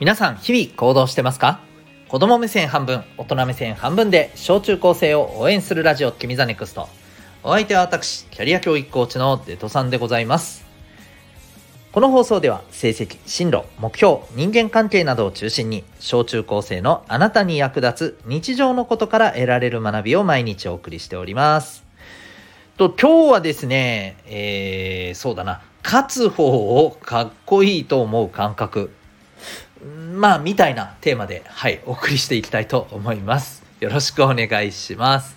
[0.00, 1.58] 皆さん日々行動してますか？
[2.06, 6.88] 子供目線半分大人目線半分で小中高生を応援するラジオ君 The Next。
[7.42, 10.64] お相手は私キャリア教育コーチのデトさんでございます。
[11.90, 21.84] この放送では成績進路目標人間関係などを中心に小中高生のあなたに役立つ日常のことから得られる学びを毎日お送りしております。
[22.76, 28.92] と今日はですね、えー、そうだな勝つ方をかっこいいと思う感覚。
[29.84, 33.62] まあ、みたいなテーマで、はい、お送りしていきたいと思います。
[33.80, 35.36] よろしくお願いします。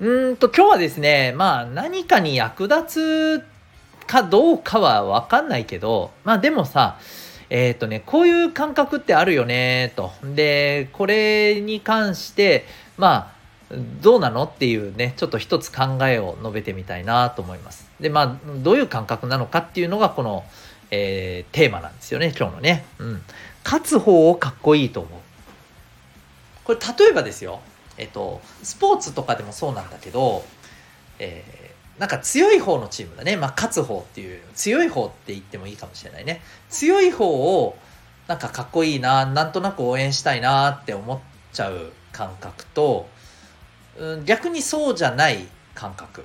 [0.00, 3.44] うんと、今日はですね、まあ、何かに役立つ
[4.06, 6.98] かどうかはわかんないけど、まあ、でもさ、
[7.50, 10.12] えっ、ー、とね、こういう感覚ってあるよね、と。
[10.24, 12.64] で、これに関して、
[12.96, 13.32] ま
[13.70, 17.88] あ、どうなのっていうね、ちょっと一つ考えを述べてみたいなと思います。
[18.00, 20.44] で、まあ、どういう感覚なのかっていうのが、この、
[20.90, 22.84] えー、テーマなんですよね、今日のね。
[22.98, 23.22] うん。
[23.64, 25.20] 勝つ方をかっこいいと思う。
[26.64, 27.60] これ、例えばですよ。
[27.96, 30.44] えっと、スポーツとかでもそうなんだけど、
[31.18, 33.36] えー、なんか強い方のチームだね。
[33.36, 36.40] まあ、勝つ方っていう、強い方って言ってもいいかもしれないね。
[36.70, 37.76] 強い方を、
[38.26, 41.20] なんかかっこいいな、なんとなく応援したいなって思っ
[41.52, 43.08] ちゃう感覚と、
[43.96, 46.24] うん、逆にそうじゃない感覚っ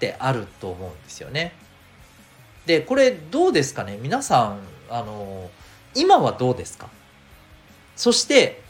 [0.00, 1.52] てあると思うんですよね。
[2.68, 3.98] でこれどうですかね？
[4.02, 4.58] 皆さん
[4.90, 5.50] あの
[5.94, 6.90] 今はどうですか？
[7.96, 8.60] そして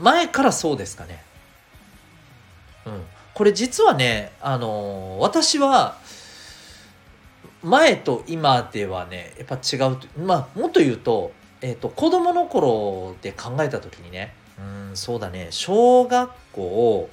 [0.00, 1.22] 前からそうですかね？
[2.84, 3.04] うん。
[3.32, 5.98] これ実はねあの私は
[7.62, 17.08] 前と今ではねやっぱ違うとまあもっと言うと,、えーと、子供の頃で考えた時にねうんそうだね小学校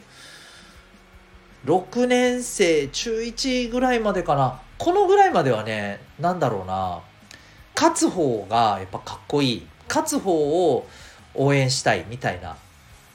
[1.65, 4.59] 6年生中1ぐらいまでかな。
[4.81, 7.01] このぐらいまではねなんだろうな。
[7.75, 9.67] 勝つ方がやっぱかっこいい。
[9.87, 10.87] 勝つ方を
[11.35, 12.57] 応援したいみたいな。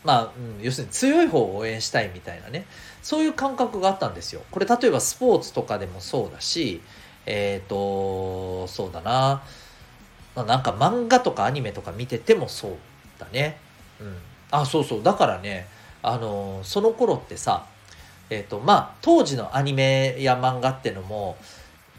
[0.05, 2.67] まあ、うん、要するに強い方を応援したいみたいなね。
[3.03, 4.43] そういう感覚があったんですよ。
[4.53, 6.83] これ例えばスポーツとかでもそうだし
[7.27, 9.43] えっ、ー、とそうだな、
[10.37, 12.77] まあ、なんか漫画とかアニメとか見ててもそう
[13.19, 13.59] だね。
[14.01, 14.17] うん。
[14.53, 15.03] あそうそう。
[15.03, 15.67] だからね
[16.01, 17.67] あのその頃ってさ
[18.31, 21.37] えっ、ー、とまあ当時のアニメや漫画ってのも、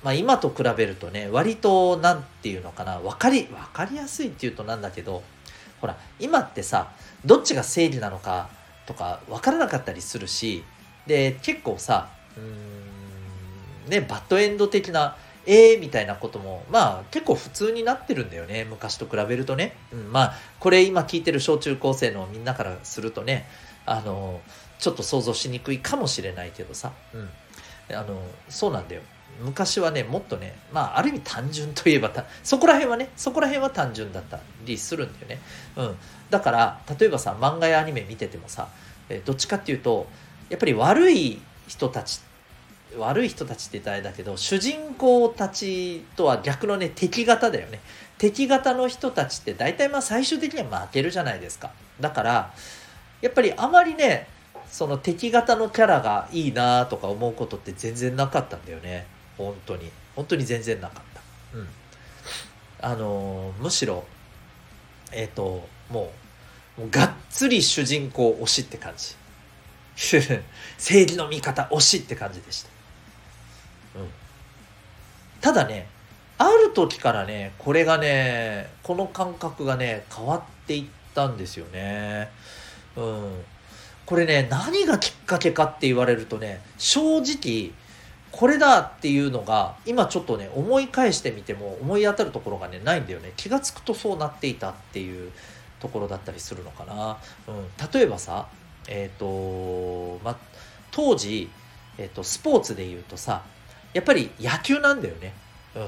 [0.03, 5.23] まあ、今と比べるとね割と何て言うのかな分かり分かりやすいっていうとなんだけど
[5.81, 6.91] ほら今ってさ
[7.25, 8.49] どっちが正義なのか
[8.85, 10.63] とか分からなかったりするし
[11.05, 23.47] で結構さうーんねバッドエンド的なえーみたいなこともまあ結構普通になってるんだよね昔と比べるとね、うん、まあこれ今聞いてる小中高生のみんなからするとね
[23.85, 24.41] あの
[24.79, 27.29] ちょっと想像しにくいかもしれないけどさ、うん、
[27.95, 29.01] あのそうなんだよ。
[29.39, 32.11] 昔はねもっとねまあある意味単純といえば
[32.43, 35.39] そこら辺はねそこら辺は単純だったりするんだよね、
[35.75, 35.95] うん、
[36.31, 38.69] だから例えばさ漫画やアニメ見ててもさ、
[39.09, 40.07] えどっちかっていうと
[40.49, 42.21] やっぱり悪い人たち
[42.97, 47.79] 悪い人たちって言ったらあれだけど主人公たちとは逆のね敵型だよね。
[48.17, 51.71] 敵型の人たちって大体まあ最終的には負けるじゃないですか。
[51.99, 52.53] だから
[53.21, 54.27] やっぱりあまりね
[54.71, 59.07] その敵型のキャラがいいなとか思うことって全然なかったんだよね。
[59.37, 59.91] 本当に。
[60.15, 61.21] 本当に全然なかった。
[61.57, 61.67] うん。
[62.79, 64.03] あのー、むしろ
[65.11, 66.11] えっ、ー、とも
[66.77, 69.15] うもうがっつり主人公推しって感じ。
[69.97, 72.69] 正義の味方推しって感じでした、
[73.95, 74.09] うん、
[75.41, 75.87] ただね
[76.37, 80.85] ある時からねこれがねこの感覚がね変わっていっ
[81.15, 82.29] たんですよね。
[82.95, 83.43] うん。
[84.07, 87.71] これね何がきっかけかって言われるとね正直
[88.31, 93.33] これだっていうのが今ちょっとね思い返してみても思い当たるところがねないんだよね。
[93.35, 95.31] 気が付くとそうなっていたっていう
[95.81, 97.17] ところだったりするのかな、
[97.47, 98.47] うん、例えばさ
[98.87, 100.37] えっ、ー、とま
[100.91, 101.49] 当時、
[101.97, 103.43] えーと、スポーツで言うとさ
[103.93, 105.33] やっぱり野球なんだよね、
[105.75, 105.87] うん、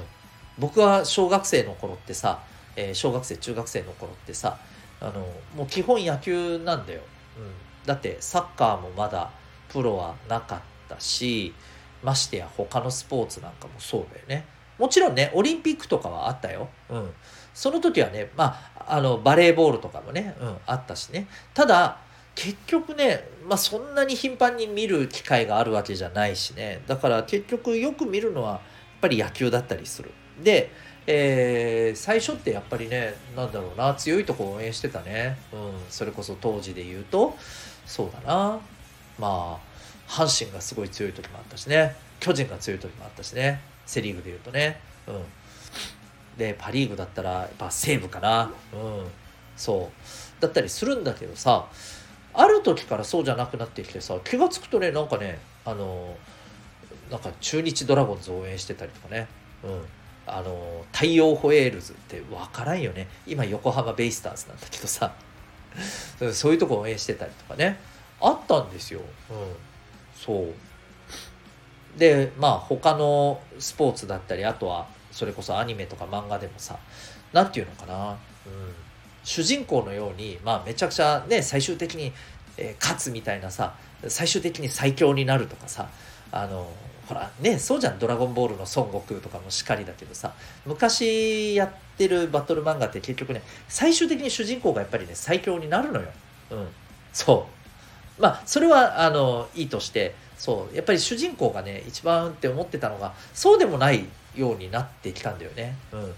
[0.59, 2.43] 僕は小学生の頃ってさ、
[2.75, 4.59] えー、小学生中学生の頃ってさ
[5.01, 7.01] あのもう基本野球なんだよ、
[7.37, 7.68] うん。
[7.89, 9.31] だってサッカーもまだ
[9.67, 11.55] プロはなかったし
[12.03, 14.45] ましてや他のスポーツなんかもそうだよね。
[14.77, 17.09] もちろんねオリンピックとかはあったよ、うん、
[17.51, 21.27] その時はねまああのバレーボールとかもね、うん、あったしね。
[21.55, 21.97] ただ
[22.35, 26.83] 結局ね、まあ、そんなに頻繁に見る機会があるわけじゃないしね。
[26.85, 28.59] だから結局よく見るのはやっ
[29.01, 30.11] ぱり野球だったりする。
[30.43, 30.69] で
[31.07, 35.59] えー、最初ってやっぱりねなんだろうな強いとこ応援してたね、うん、
[35.89, 37.35] それこそ当時で言うと。
[37.89, 38.59] そうだな。
[39.17, 39.59] まあ
[40.07, 41.95] 阪神がすごい強い時もあったしね。
[42.19, 43.61] 巨人が強い時もあったしね。
[43.87, 45.23] セ・リーグで言うとね、うん、
[46.37, 48.51] でパ・リーグだったらやっぱ西武かな。
[48.73, 49.07] うん。
[49.57, 50.41] そう。
[50.41, 51.65] だったりするんだけどさ
[52.35, 56.15] ある時からそうじゃなくなってきてさ気が付くとねなんかねあの
[57.09, 59.27] なんか中日ドラゴンズ応援してたりとかね。
[59.63, 59.81] うん。
[60.27, 63.07] あの太陽ホエールズって分からんよね。
[63.25, 65.11] 今横浜ベイスターズなんだけどさ。
[66.33, 67.79] そういうとこ応援してたりとかね。
[68.21, 68.99] あったんですよ、
[69.29, 69.55] うん、
[70.13, 70.53] そう。
[71.97, 76.77] でまあ他のスポーツだったりあとはそれこそアニメとか漫画でもさ
[77.33, 78.17] 何て言うのかな、うん、
[79.23, 82.13] 主人公のようにまあめちゃくちゃね最終的に、
[82.57, 83.73] えー、勝つみたいなさ
[84.07, 85.89] 最終的に最強になるとかさ
[86.31, 86.69] あの
[87.09, 90.31] ほらねそうじゃん「ドラゴンボール」の孫悟空とかもしかりだけどさ
[90.67, 96.07] 昔やってるバトル漫画って結局ね最終的に主人公がやっぱりね最強になるのよ。
[96.51, 96.67] うん、
[97.11, 97.47] そ
[98.17, 98.21] う。
[98.21, 100.75] まあそれはあのいいとしてそう。
[100.75, 104.05] やっぱり主人公がね一番って思ってたのがそうでもない
[104.35, 105.75] ようになってきたんだよね。
[105.91, 106.13] うん、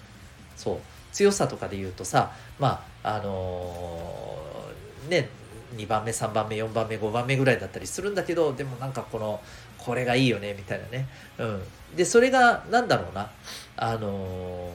[0.58, 0.78] そう。
[1.14, 5.30] 強さとかで言うとさまああのー、ね
[5.76, 9.40] 2番目3番目4番目5番目ぐらいだったりするんだけどでもなんかこの
[9.84, 11.08] これがいいよねみたいなね、
[11.38, 11.62] うん、
[11.96, 13.30] でそれが何だろうな。
[13.78, 14.70] あの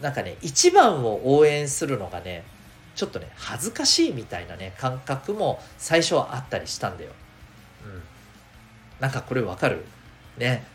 [0.00, 2.44] ー、なんかね一番を応援するのがね
[2.94, 7.10] ちょっとね恥ずかしいみたいなね感覚も最初はあったりしたんだよ。
[7.84, 8.02] うん、
[9.00, 9.84] なんかこれわかる？
[10.36, 10.66] ね。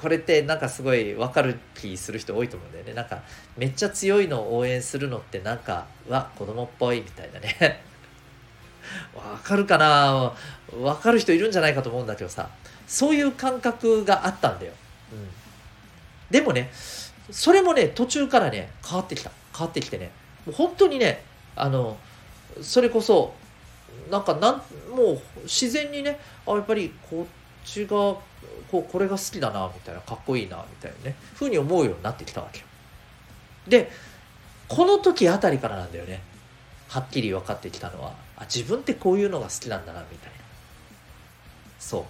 [0.00, 2.94] これってなんかすごい分かる気する人多いと思うんだよね。
[2.94, 3.22] なんか
[3.56, 7.82] めっちゃ強いのを応援するのってなんかわ子供っぽいみたいなね。
[9.14, 10.32] わかるかな？
[10.80, 12.48] わかる人いるんじゃないかと思うんだけどさ。
[12.86, 14.72] そういう感覚があったんだよ、
[15.12, 15.28] うん、
[16.30, 16.70] でもね
[17.30, 19.30] それもね途中からね変わってきた。
[19.56, 20.10] 変わってきてね。
[20.44, 21.22] もう本当にね
[21.56, 21.96] あの
[22.60, 23.34] それこそ
[24.10, 24.56] なんかなん
[24.94, 28.20] もう自然にねあやっぱりこっちがこ
[28.74, 32.66] うこれが好きだなみたいなかっこいいなみたいなねふうに思うようになってきたわけよ。
[33.68, 33.90] で
[34.68, 36.20] この時あたりからなんだよね。
[36.92, 40.36] はっきり分かってきたのはあ自分ってこういうのが好きなんだなみたいな。
[41.78, 42.00] そ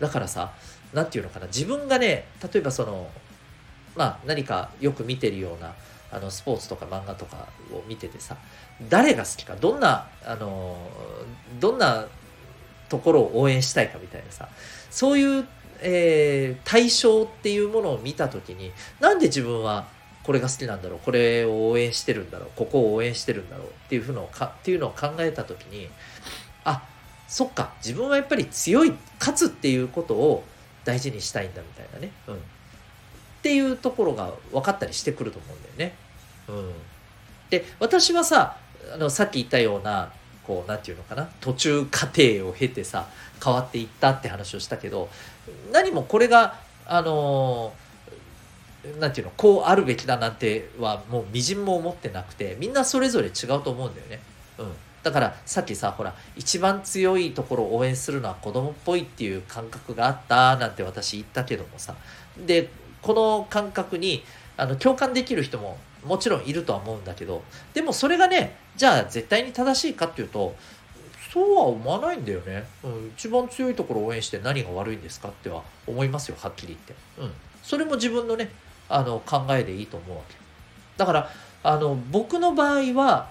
[0.00, 0.02] う。
[0.02, 0.52] だからさ
[0.92, 3.08] 何て言うのかな自分がね例えばその
[3.94, 5.74] まあ何かよく見てるような
[6.10, 8.36] あのスポーツとか漫画とかを見ててさ
[8.88, 10.76] 誰が好きかどんなあの
[11.60, 12.06] どんな
[12.88, 14.48] ところを応援したいかみたいなさ
[14.90, 15.46] そういう、
[15.80, 19.86] えー、対象っていうものを見た時になんで自分は
[20.26, 20.98] これが好きなんだろう。
[21.04, 22.48] これを応援してるんだろう。
[22.56, 23.66] ここを応援してるんだろう。
[23.68, 25.88] っていうのかっていうのを考えた時に
[26.64, 26.82] あ
[27.28, 27.72] そっか。
[27.78, 30.42] 自分はやっぱり強い勝つっていうことを
[30.84, 32.38] 大事にしたいんだみたいなね、うん、っ
[33.40, 35.94] ていうところが分かったりしてくると思うんだよね。
[36.48, 36.72] うん、
[37.48, 38.56] で私はさ
[38.92, 40.10] あのさっき言ったような
[40.42, 41.28] こう何て言うのかな。
[41.40, 43.06] 途中過程を経てさ
[43.44, 45.08] 変わっていったって話をしたけど
[45.72, 47.85] 何もこれがあのー
[49.00, 54.20] なんていうのこうあるべきだなんてはもうみじんも思ってなくてみんなそれぞれ違うと思うんだよね。
[54.58, 54.72] うん、
[55.02, 61.94] だからさっきさほら一番強いところを応援するのは子供っぽいっていう感覚があったなんて私言ったけどもさ。
[62.46, 62.68] で
[63.02, 64.24] この感覚に
[64.56, 67.42] あの共感できる人ももちろんいるとは思うんだけど
[67.74, 70.56] でもそれがねじゃあ絶対に正しいかっていうと
[71.32, 78.50] そうは思わないんだよね、うん、一番強いところを応援して何が悪いんですかっては思いますよはっきり言って、うん、それも自分のね
[78.88, 80.36] あの考えでいいと思うわけ。
[80.96, 81.30] だから
[81.62, 83.30] あの僕の場合は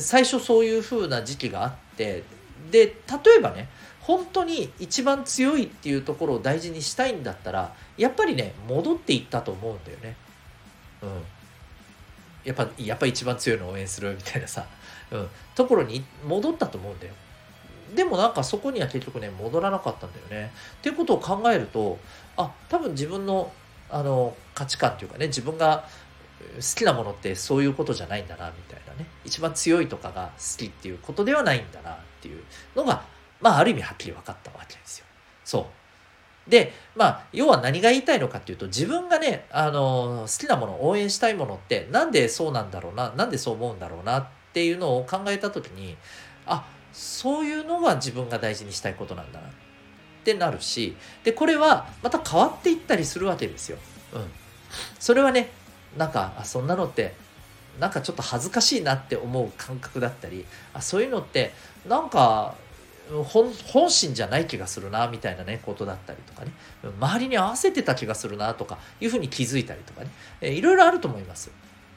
[0.00, 2.24] 最初そういう風な時期があって
[2.70, 2.94] で例
[3.38, 3.68] えばね
[4.00, 10.16] 本当に一番強いっていうところを大事にしたいんだったらやっぱりね戻っていったと思うんだよね。
[11.02, 11.08] うん。
[12.44, 14.64] やっぱやっぱ一番強いの応援するみたいなさ、
[15.10, 17.12] うん、ところに戻ったと思うんだよ。
[17.94, 20.52] でもなんかそこには結局ね戻らなかったんだよね。
[20.78, 21.98] っていうことを考えると
[22.36, 23.52] あ多分自分の
[23.90, 25.84] あの価値観というかね自分が
[26.56, 29.06] 好きなものってそういうことじゃないんだなみたいなね。
[29.24, 32.42] 一番強いとかが好きっていうことではないんだなっていう
[32.76, 33.04] のが
[33.40, 35.06] まあある意味はっきり分かったわけですよ。
[35.44, 35.60] そ
[36.46, 36.50] う。
[36.50, 45.96] でまあ要は何が言いたいのかっていうと自分がねあの好きなもの応援したいものってなんでそうなんだろうななんでそう思うんだろうなっていうのを考えた時に
[46.46, 49.46] あそういうのが自分が大事にしたいことなんだな。
[49.46, 49.67] って
[50.34, 53.78] なるしでこれはまた変わっていったりするわけですよ。
[54.14, 54.26] うん、
[54.98, 55.50] それはね
[55.96, 57.14] なんかあそんなのって
[57.78, 60.44] なんかちょっと恥ずかしいなって思う感覚だったり
[60.74, 61.52] あそういうのって
[61.86, 62.54] なんか
[63.24, 63.54] 本
[63.90, 66.52] 心じゃない気がするなみたいなねことだったりとかね
[67.00, 71.50] 周りに合わせてた気がするなとかいうふうに気づいたりとかね、えいろいろあると思います。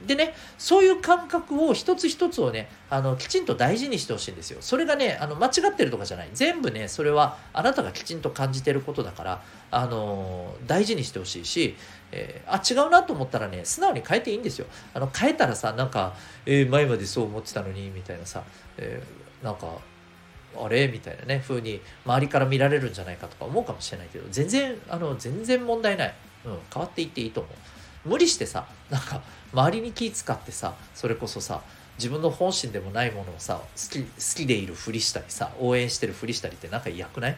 [0.08, 4.58] でねそういう感覚を一つ一つをねあのきちんと大事にしてほしいんですよ。
[4.62, 6.30] それがねあの間違ってるとかじゃない。
[6.34, 11.76] 全部ねそれはあなたがきちんと感じてることだからあの大事にしてほしいし、
[12.12, 14.66] えー、あ違うなと思ったらね素直に変えていいんですよ。
[14.94, 16.14] あの変えたらさなんか、
[16.46, 18.44] えー、前までそう思ってたのにみたいなさ、
[18.78, 19.68] えー、なんか
[20.58, 20.88] あれ？
[20.90, 26.14] みたいなね風に周りから見られるんじゃないかとか思うかもしれないけど全然あの全然問題ない、
[26.46, 27.54] うん、変わっていっていいと思う。
[28.06, 29.22] 無理してさなんか
[29.54, 31.62] 周りに気使ってさそれこそさ
[31.98, 37.38] 自分の本心でもないものをさ好き好きでいるふりしたりさ応援してるふりしたりってなんか嫌くない？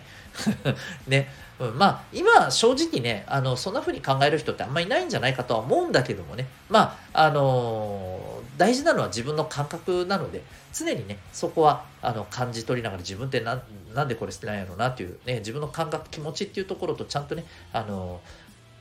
[1.07, 1.29] ね、
[1.59, 6.47] うん、まあ今正直ねあのそんな風に考える人ってあんまりいないんじゃないかとは思うんだけどもね。
[6.69, 13.61] まああのー、大事なのは自分の感覚なので常にねそこはあの感じ取りながら自分ってな
[13.93, 17.43] なんでこれしてないやろうなっていうね自分の感覚気持ちっていうところとちゃんとね
[17.73, 18.21] あの、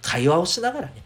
[0.01, 1.03] 会話をしながらね、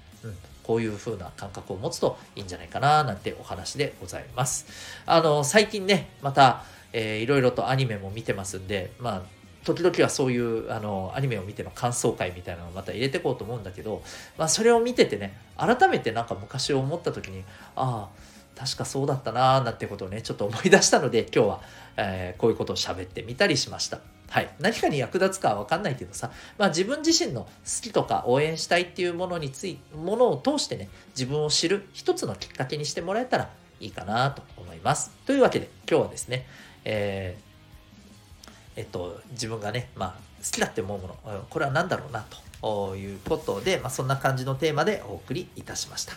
[0.66, 4.66] こういう風な感覚を持つといいんじゃないかななんてお話でございます。
[5.06, 9.22] あの、最近ね、また、えー、いろいろとアニメも見てますんで、まあ、
[9.64, 14.02] 時々はそういうあのアニメを見ての感想会みたいなのをまた入れてこうと思うんだけど、
[14.38, 17.42] まあ、それを見ててね改めてなんか昔を思った時に
[17.74, 21.60] ああ確かそうだったなーなんてことをねちょっと思い出したので今日は、
[21.96, 24.15] えー、こういうことを喋ってみたりしました。
[24.28, 27.48] はい、何かに役立つかは分かんないけどさ、まあ、自分自身の好
[27.82, 35.10] きとか応援したいっていうものについものを通してね自分を知る一つのきっかけにしてもらえたらいいかなと思います。
[35.26, 36.46] というわけで今日はですね、
[36.84, 40.14] えー、えっと、自分がね、まあ、
[40.44, 42.24] 好きだって思うものこれは何だろうな
[42.60, 46.14] ということで、まあ、そんな感じのテーマでお送りいたしました。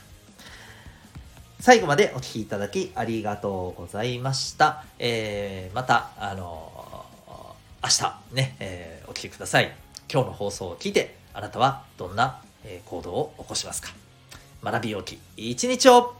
[1.60, 4.86] 最後までお聴きいただきありがとうございました。
[4.98, 6.79] えー、また、あの
[7.82, 9.74] 明日ね、えー、お聴きください。
[10.12, 12.42] 今日の放送を聞いて、あなたはどんな
[12.86, 13.90] 行動を起こしますか
[14.62, 16.14] 学びよき一日を